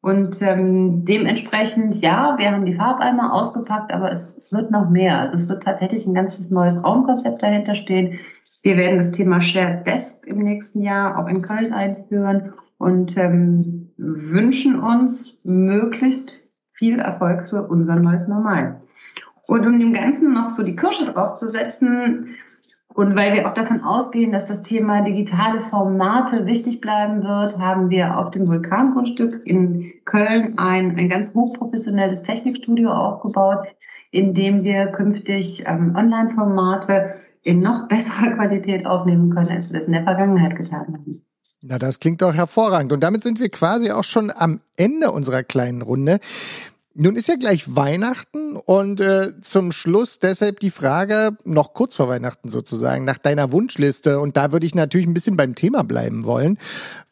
Und 0.00 0.40
ähm, 0.42 1.04
dementsprechend, 1.04 2.00
ja, 2.00 2.36
wir 2.38 2.52
haben 2.52 2.66
die 2.66 2.76
Farbeimer 2.76 3.32
ausgepackt, 3.32 3.92
aber 3.92 4.12
es, 4.12 4.36
es 4.36 4.52
wird 4.52 4.70
noch 4.70 4.88
mehr. 4.88 5.32
Es 5.34 5.48
wird 5.48 5.64
tatsächlich 5.64 6.06
ein 6.06 6.14
ganzes 6.14 6.50
neues 6.50 6.82
Raumkonzept 6.82 7.42
dahinter 7.42 7.74
stehen. 7.74 8.20
Wir 8.62 8.76
werden 8.76 8.98
das 8.98 9.10
Thema 9.10 9.40
Shared 9.40 9.86
Desk 9.88 10.24
im 10.24 10.38
nächsten 10.38 10.82
Jahr 10.82 11.18
auch 11.18 11.26
in 11.26 11.42
Köln 11.42 11.72
einführen 11.72 12.52
und 12.78 13.16
ähm, 13.16 13.90
wünschen 13.96 14.78
uns 14.78 15.40
möglichst 15.42 16.37
viel 16.78 17.00
Erfolg 17.00 17.48
für 17.48 17.66
unser 17.66 17.96
neues 17.96 18.26
Normal. 18.28 18.80
Und 19.46 19.66
um 19.66 19.78
dem 19.78 19.92
Ganzen 19.92 20.32
noch 20.32 20.50
so 20.50 20.62
die 20.62 20.76
Kirsche 20.76 21.12
draufzusetzen, 21.12 22.36
und 22.94 23.16
weil 23.16 23.32
wir 23.32 23.48
auch 23.48 23.54
davon 23.54 23.82
ausgehen, 23.82 24.32
dass 24.32 24.46
das 24.46 24.62
Thema 24.62 25.02
digitale 25.02 25.60
Formate 25.60 26.46
wichtig 26.46 26.80
bleiben 26.80 27.22
wird, 27.22 27.56
haben 27.56 27.90
wir 27.90 28.18
auf 28.18 28.32
dem 28.32 28.48
Vulkangrundstück 28.48 29.40
in 29.44 29.92
Köln 30.04 30.58
ein, 30.58 30.98
ein 30.98 31.08
ganz 31.08 31.32
hochprofessionelles 31.32 32.24
Technikstudio 32.24 32.90
aufgebaut, 32.90 33.68
in 34.10 34.34
dem 34.34 34.64
wir 34.64 34.88
künftig 34.88 35.62
ähm, 35.66 35.94
Online-Formate 35.94 37.12
in 37.44 37.60
noch 37.60 37.86
besserer 37.86 38.32
Qualität 38.34 38.84
aufnehmen 38.84 39.30
können, 39.30 39.48
als 39.48 39.72
wir 39.72 39.78
das 39.78 39.86
in 39.86 39.92
der 39.92 40.02
Vergangenheit 40.02 40.56
getan 40.56 40.86
haben. 40.88 41.22
Na, 41.62 41.78
das 41.78 41.98
klingt 41.98 42.22
doch 42.22 42.34
hervorragend. 42.34 42.92
Und 42.92 43.00
damit 43.00 43.22
sind 43.22 43.40
wir 43.40 43.48
quasi 43.48 43.90
auch 43.90 44.04
schon 44.04 44.30
am 44.34 44.60
Ende 44.76 45.10
unserer 45.10 45.42
kleinen 45.42 45.82
Runde. 45.82 46.20
Nun 46.94 47.14
ist 47.14 47.28
ja 47.28 47.36
gleich 47.36 47.76
Weihnachten 47.76 48.56
und 48.56 49.00
äh, 49.00 49.40
zum 49.42 49.70
Schluss 49.70 50.18
deshalb 50.18 50.58
die 50.58 50.70
Frage, 50.70 51.36
noch 51.44 51.72
kurz 51.72 51.94
vor 51.94 52.08
Weihnachten 52.08 52.48
sozusagen, 52.48 53.04
nach 53.04 53.18
deiner 53.18 53.52
Wunschliste. 53.52 54.18
Und 54.18 54.36
da 54.36 54.50
würde 54.52 54.66
ich 54.66 54.74
natürlich 54.74 55.06
ein 55.06 55.14
bisschen 55.14 55.36
beim 55.36 55.54
Thema 55.54 55.84
bleiben 55.84 56.24
wollen. 56.24 56.58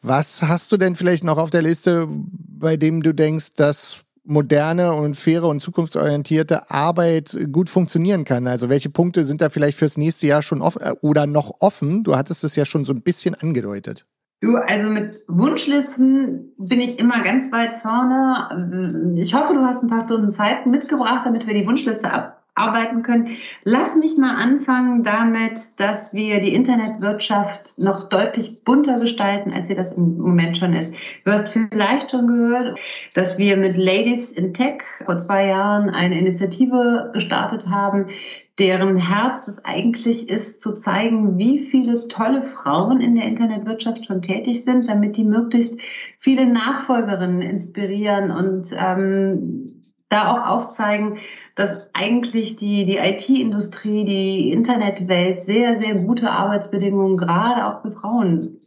Was 0.01 0.43
hast 0.43 0.71
du 0.71 0.77
denn 0.77 0.97
vielleicht 0.97 1.23
noch 1.23 1.37
auf 1.37 1.51
der 1.51 1.61
Liste, 1.61 2.07
bei 2.09 2.75
dem 2.75 3.01
du 3.01 3.13
denkst, 3.13 3.53
dass 3.55 4.03
moderne 4.25 4.93
und 4.93 5.15
faire 5.15 5.47
und 5.47 5.61
zukunftsorientierte 5.61 6.69
Arbeit 6.69 7.37
gut 7.51 7.69
funktionieren 7.69 8.25
kann? 8.25 8.47
Also 8.47 8.67
welche 8.67 8.89
Punkte 8.89 9.23
sind 9.23 9.39
da 9.39 9.49
vielleicht 9.49 9.77
fürs 9.77 9.95
nächste 9.95 10.27
Jahr 10.27 10.41
schon 10.41 10.61
offen 10.61 10.81
äh, 10.81 10.95
oder 11.01 11.27
noch 11.27 11.55
offen? 11.59 12.03
Du 12.03 12.17
hattest 12.17 12.43
es 12.43 12.57
ja 12.57 12.65
schon 12.65 12.83
so 12.83 12.93
ein 12.93 13.03
bisschen 13.03 13.35
angedeutet. 13.35 14.05
Du, 14.39 14.55
also 14.55 14.89
mit 14.89 15.23
Wunschlisten 15.27 16.53
bin 16.57 16.79
ich 16.79 16.99
immer 16.99 17.23
ganz 17.23 17.51
weit 17.51 17.73
vorne. 17.73 19.17
Ich 19.19 19.33
hoffe, 19.33 19.55
du 19.55 19.61
hast 19.61 19.81
ein 19.81 19.89
paar 19.89 20.05
Stunden 20.05 20.29
Zeit 20.29 20.67
mitgebracht, 20.67 21.25
damit 21.25 21.47
wir 21.47 21.55
die 21.55 21.65
Wunschliste 21.65 22.11
ab 22.11 22.37
arbeiten 22.57 23.03
können. 23.03 23.37
Lass 23.63 23.95
mich 23.95 24.17
mal 24.17 24.35
anfangen 24.35 25.03
damit, 25.03 25.59
dass 25.77 26.13
wir 26.13 26.41
die 26.41 26.53
Internetwirtschaft 26.53 27.77
noch 27.77 28.09
deutlich 28.09 28.63
bunter 28.63 28.99
gestalten, 28.99 29.53
als 29.53 29.67
sie 29.67 29.75
das 29.75 29.93
im 29.93 30.17
Moment 30.17 30.57
schon 30.57 30.73
ist. 30.73 30.93
Du 31.23 31.31
hast 31.31 31.49
vielleicht 31.49 32.11
schon 32.11 32.27
gehört, 32.27 32.79
dass 33.13 33.37
wir 33.37 33.57
mit 33.57 33.77
Ladies 33.77 34.31
in 34.31 34.53
Tech 34.53 34.81
vor 35.05 35.19
zwei 35.19 35.45
Jahren 35.45 35.89
eine 35.89 36.19
Initiative 36.19 37.11
gestartet 37.13 37.67
haben, 37.67 38.07
deren 38.59 38.97
Herz 38.97 39.47
es 39.47 39.63
eigentlich 39.63 40.29
ist, 40.29 40.61
zu 40.61 40.73
zeigen, 40.73 41.37
wie 41.37 41.67
viele 41.69 42.07
tolle 42.07 42.43
Frauen 42.47 43.01
in 43.01 43.15
der 43.15 43.25
Internetwirtschaft 43.25 44.05
schon 44.05 44.21
tätig 44.21 44.63
sind, 44.63 44.89
damit 44.89 45.15
die 45.15 45.23
möglichst 45.23 45.79
viele 46.19 46.47
Nachfolgerinnen 46.47 47.41
inspirieren 47.41 48.31
und 48.31 48.69
ähm, 48.75 49.67
da 50.09 50.31
auch 50.31 50.47
aufzeigen, 50.47 51.19
dass 51.55 51.89
eigentlich 51.93 52.55
die, 52.55 52.85
die 52.85 52.97
IT-Industrie, 52.97 54.05
die 54.05 54.51
Internetwelt 54.51 55.41
sehr, 55.41 55.77
sehr 55.77 55.95
gute 55.95 56.31
Arbeitsbedingungen 56.31 57.17
gerade 57.17 57.65
auch 57.65 57.81
für 57.81 57.91
Frauen 57.91 58.59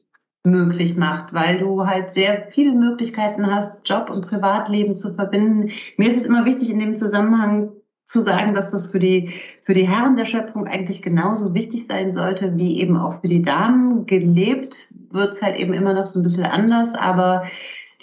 möglich 0.47 0.97
macht, 0.97 1.33
weil 1.35 1.59
du 1.59 1.87
halt 1.87 2.13
sehr 2.13 2.49
viele 2.51 2.73
Möglichkeiten 2.73 3.47
hast, 3.47 3.77
Job 3.89 4.11
und 4.11 4.27
Privatleben 4.27 4.97
zu 4.97 5.15
verbinden. 5.15 5.71
Mir 5.97 6.09
ist 6.09 6.17
es 6.17 6.27
immer 6.27 6.45
wichtig, 6.45 6.71
in 6.71 6.79
dem 6.79 6.97
Zusammenhang 6.97 7.73
zu 8.11 8.23
sagen, 8.23 8.55
dass 8.55 8.71
das 8.71 8.89
für 8.89 8.99
die, 8.99 9.31
für 9.63 9.73
die 9.73 9.87
Herren 9.87 10.17
der 10.17 10.25
Schöpfung 10.25 10.67
eigentlich 10.67 11.01
genauso 11.01 11.55
wichtig 11.55 11.87
sein 11.87 12.13
sollte, 12.13 12.59
wie 12.59 12.81
eben 12.81 12.97
auch 12.97 13.21
für 13.21 13.29
die 13.29 13.43
Damen. 13.43 14.05
Gelebt 14.07 14.89
wird 15.11 15.33
es 15.33 15.43
halt 15.43 15.57
eben 15.57 15.73
immer 15.73 15.93
noch 15.93 16.07
so 16.07 16.19
ein 16.19 16.25
bisschen 16.25 16.45
anders, 16.45 16.95
aber 16.95 17.45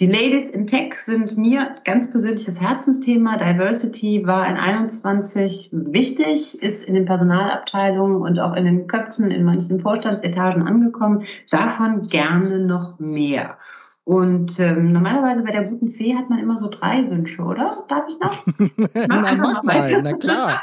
die 0.00 0.06
Ladies 0.06 0.48
in 0.48 0.66
Tech 0.66 0.94
sind 1.00 1.36
mir 1.36 1.74
ganz 1.84 2.10
persönliches 2.10 2.58
Herzensthema. 2.58 3.36
Diversity 3.36 4.26
war 4.26 4.48
in 4.48 4.56
21 4.56 5.70
wichtig, 5.72 6.62
ist 6.62 6.88
in 6.88 6.94
den 6.94 7.04
Personalabteilungen 7.04 8.22
und 8.22 8.38
auch 8.38 8.54
in 8.54 8.64
den 8.64 8.86
Köpfen 8.86 9.30
in 9.30 9.44
manchen 9.44 9.80
Vorstandsetagen 9.80 10.62
angekommen. 10.62 11.24
Davon 11.50 12.02
gerne 12.02 12.60
noch 12.60 12.98
mehr. 12.98 13.58
Und 14.08 14.58
ähm, 14.58 14.92
normalerweise 14.92 15.42
bei 15.42 15.50
der 15.50 15.64
guten 15.64 15.92
Fee 15.92 16.16
hat 16.16 16.30
man 16.30 16.38
immer 16.38 16.56
so 16.56 16.70
drei 16.70 17.06
Wünsche, 17.10 17.42
oder? 17.42 17.84
Darf 17.88 18.06
ich 18.08 18.18
noch? 18.18 18.42
na, 19.06 19.34
mach 19.34 19.62
mal, 19.62 20.00
na 20.00 20.14
klar. 20.14 20.62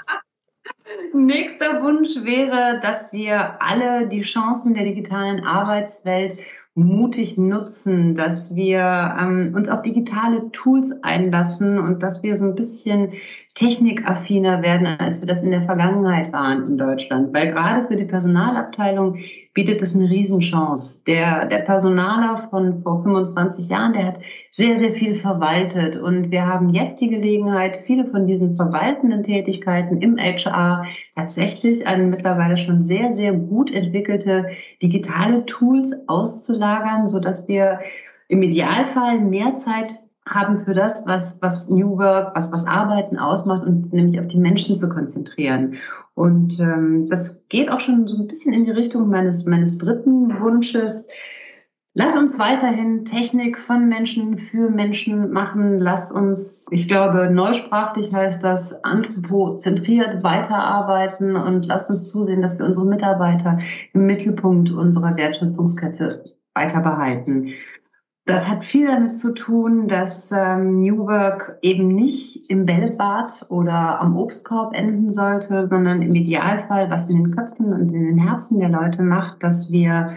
Nächster 1.13 1.83
Wunsch 1.83 2.15
wäre, 2.23 2.79
dass 2.81 3.13
wir 3.13 3.61
alle 3.61 4.07
die 4.07 4.21
Chancen 4.21 4.73
der 4.73 4.85
digitalen 4.85 5.43
Arbeitswelt 5.43 6.39
mutig 6.73 7.37
nutzen, 7.37 8.15
dass 8.15 8.55
wir 8.55 9.15
ähm, 9.19 9.53
uns 9.55 9.69
auf 9.69 9.83
digitale 9.83 10.49
Tools 10.49 10.91
einlassen 11.03 11.77
und 11.77 12.01
dass 12.01 12.23
wir 12.23 12.37
so 12.37 12.45
ein 12.45 12.55
bisschen 12.55 13.13
technikaffiner 13.55 14.61
werden, 14.61 14.85
als 14.85 15.21
wir 15.21 15.27
das 15.27 15.41
in 15.41 15.51
der 15.51 15.63
Vergangenheit 15.63 16.31
waren 16.33 16.67
in 16.67 16.77
Deutschland. 16.77 17.33
Weil 17.33 17.53
gerade 17.53 17.87
für 17.87 17.95
die 17.95 18.03
Personalabteilung 18.03 19.19
bietet 19.53 19.81
es 19.81 19.95
eine 19.95 20.09
Riesenchance. 20.09 21.05
Der, 21.05 21.45
der 21.45 21.59
Personaler 21.59 22.49
von 22.49 22.83
vor 22.83 23.01
25 23.03 23.69
Jahren, 23.69 23.93
der 23.93 24.07
hat 24.07 24.19
sehr, 24.51 24.75
sehr 24.75 24.91
viel 24.91 25.15
verwaltet. 25.15 25.95
Und 25.95 26.31
wir 26.31 26.45
haben 26.45 26.69
jetzt 26.69 26.99
die 26.99 27.07
Gelegenheit, 27.09 27.85
viele 27.87 28.05
von 28.07 28.27
diesen 28.27 28.55
verwaltenden 28.57 29.23
Tätigkeiten 29.23 30.01
im 30.01 30.17
HR 30.17 30.85
tatsächlich 31.15 31.87
an 31.87 32.09
mittlerweile 32.09 32.57
schon 32.57 32.83
sehr, 32.83 33.15
sehr 33.15 33.31
gut 33.31 33.73
entwickelte 33.73 34.47
digitale 34.81 35.45
Tools 35.45 35.95
auszulagern, 36.07 37.09
sodass 37.09 37.47
wir 37.47 37.79
im 38.27 38.43
Idealfall 38.43 39.21
mehr 39.21 39.55
Zeit 39.55 39.95
haben 40.27 40.65
für 40.65 40.73
das, 40.73 41.05
was, 41.05 41.39
was 41.41 41.69
New 41.69 41.97
Work, 41.97 42.35
was, 42.35 42.51
was 42.51 42.65
Arbeiten 42.65 43.17
ausmacht 43.17 43.63
und 43.65 43.93
nämlich 43.93 44.19
auf 44.19 44.27
die 44.27 44.39
Menschen 44.39 44.75
zu 44.75 44.89
konzentrieren. 44.89 45.75
Und 46.15 46.59
ähm, 46.59 47.07
das 47.07 47.45
geht 47.49 47.69
auch 47.69 47.79
schon 47.79 48.07
so 48.07 48.17
ein 48.17 48.27
bisschen 48.27 48.53
in 48.53 48.65
die 48.65 48.71
Richtung 48.71 49.09
meines, 49.09 49.45
meines 49.45 49.77
dritten 49.77 50.39
Wunsches. 50.39 51.07
Lass 51.97 52.17
uns 52.17 52.37
weiterhin 52.39 53.05
Technik 53.05 53.57
von 53.57 53.87
Menschen 53.87 54.37
für 54.37 54.69
Menschen 54.69 55.31
machen. 55.31 55.79
Lass 55.79 56.11
uns, 56.11 56.65
ich 56.71 56.89
glaube, 56.89 57.29
neusprachlich 57.31 58.13
heißt 58.13 58.43
das, 58.43 58.83
anthropozentriert 58.83 60.23
weiterarbeiten 60.23 61.37
und 61.37 61.65
lass 61.65 61.89
uns 61.89 62.09
zusehen, 62.09 62.41
dass 62.41 62.57
wir 62.59 62.65
unsere 62.65 62.85
Mitarbeiter 62.85 63.59
im 63.93 64.05
Mittelpunkt 64.07 64.71
unserer 64.71 65.15
Wertschöpfungskette 65.15 66.23
weiter 66.53 66.81
behalten. 66.81 67.53
Das 68.27 68.49
hat 68.49 68.65
viel 68.65 68.87
damit 68.87 69.19
zu 69.19 69.35
tun, 69.35 69.87
dass 69.87 70.31
ähm, 70.31 70.81
New 70.81 71.05
Work 71.05 71.59
eben 71.61 71.89
nicht 71.89 72.49
im 72.49 72.65
Bällebad 72.65 73.45
oder 73.49 74.01
am 74.01 74.17
Obstkorb 74.17 74.75
enden 74.75 75.11
sollte, 75.11 75.67
sondern 75.67 76.01
im 76.01 76.15
Idealfall, 76.15 76.89
was 76.89 77.07
in 77.07 77.17
den 77.17 77.35
Köpfen 77.35 77.71
und 77.71 77.93
in 77.93 78.03
den 78.03 78.17
Herzen 78.17 78.59
der 78.59 78.69
Leute 78.69 79.03
macht, 79.03 79.43
dass 79.43 79.71
wir 79.71 80.07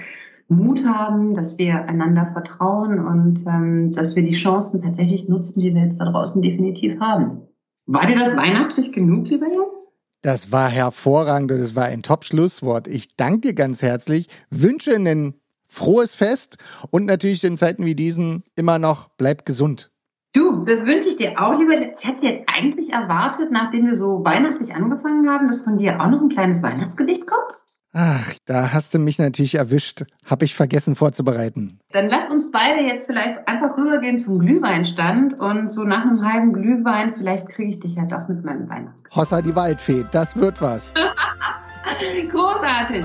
Mut 0.49 0.87
haben, 0.87 1.35
dass 1.35 1.59
wir 1.59 1.85
einander 1.85 2.31
vertrauen 2.33 2.99
und 3.05 3.44
ähm, 3.47 3.92
dass 3.92 4.16
wir 4.16 4.23
die 4.23 4.33
Chancen 4.33 4.81
tatsächlich 4.81 5.29
nutzen, 5.29 5.61
die 5.61 5.75
wir 5.75 5.83
jetzt 5.83 6.01
da 6.01 6.07
draußen 6.07 6.40
definitiv 6.40 6.99
haben. 7.01 7.42
War 7.85 8.07
dir 8.07 8.18
das 8.18 8.35
weihnachtlich 8.35 8.92
genug, 8.92 9.29
lieber 9.29 9.49
Jens? 9.49 9.87
Das 10.23 10.51
war 10.51 10.71
hervorragend 10.71 11.53
und 11.53 11.59
es 11.59 11.77
war 11.77 11.85
ein 11.85 12.03
Top-Schlusswort. 12.03 12.88
Ich 12.88 13.16
danke 13.16 13.49
dir 13.49 13.55
ganz 13.55 13.83
herzlich, 13.83 14.29
wünsche 14.51 14.94
einen 14.94 15.35
frohes 15.68 16.14
Fest 16.14 16.57
und 16.90 17.04
natürlich 17.04 17.44
in 17.44 17.57
Zeiten 17.57 17.85
wie 17.85 17.94
diesen 17.94 18.42
immer 18.57 18.78
noch 18.78 19.09
bleib 19.16 19.46
gesund. 19.46 19.90
Du, 20.35 20.64
das 20.64 20.85
wünsche 20.85 21.09
ich 21.09 21.16
dir 21.16 21.40
auch, 21.40 21.59
lieber. 21.59 21.74
Ich 21.81 22.04
hätte 22.04 22.26
jetzt 22.26 22.48
eigentlich 22.48 22.92
erwartet, 22.92 23.50
nachdem 23.50 23.87
wir 23.87 23.96
so 23.96 24.24
weihnachtlich 24.24 24.74
angefangen 24.74 25.28
haben, 25.31 25.48
dass 25.48 25.62
von 25.62 25.78
dir 25.78 26.00
auch 26.00 26.09
noch 26.09 26.20
ein 26.20 26.28
kleines 26.28 26.62
Weihnachtsgedicht 26.62 27.26
kommt. 27.26 27.54
Ach, 27.94 28.35
da 28.44 28.72
hast 28.72 28.92
du 28.92 28.98
mich 28.98 29.18
natürlich 29.18 29.54
erwischt. 29.54 30.04
Hab 30.26 30.42
ich 30.42 30.54
vergessen 30.54 30.94
vorzubereiten. 30.94 31.81
Dann 31.90 32.09
lass 32.09 32.28
uns 32.28 32.50
beide 32.50 32.83
jetzt 32.83 33.07
vielleicht 33.07 33.48
einfach 33.48 33.76
rübergehen 33.78 34.18
zum 34.18 34.40
Glühweinstand 34.40 35.40
und 35.40 35.70
so 35.70 35.85
nach 35.85 36.02
einem 36.02 36.22
halben 36.22 36.52
Glühwein, 36.52 37.14
vielleicht 37.16 37.48
kriege 37.48 37.70
ich 37.70 37.81
dich 37.81 37.94
ja 37.94 38.04
doch 38.04 38.28
mit 38.28 38.44
meinem 38.44 38.68
Weihnachtsgedicht. 38.68 39.16
Hossa 39.16 39.40
die 39.40 39.57
Waldfee, 39.57 40.04
das 40.11 40.37
wird 40.37 40.61
was. 40.61 40.92
Großartig. 42.31 43.04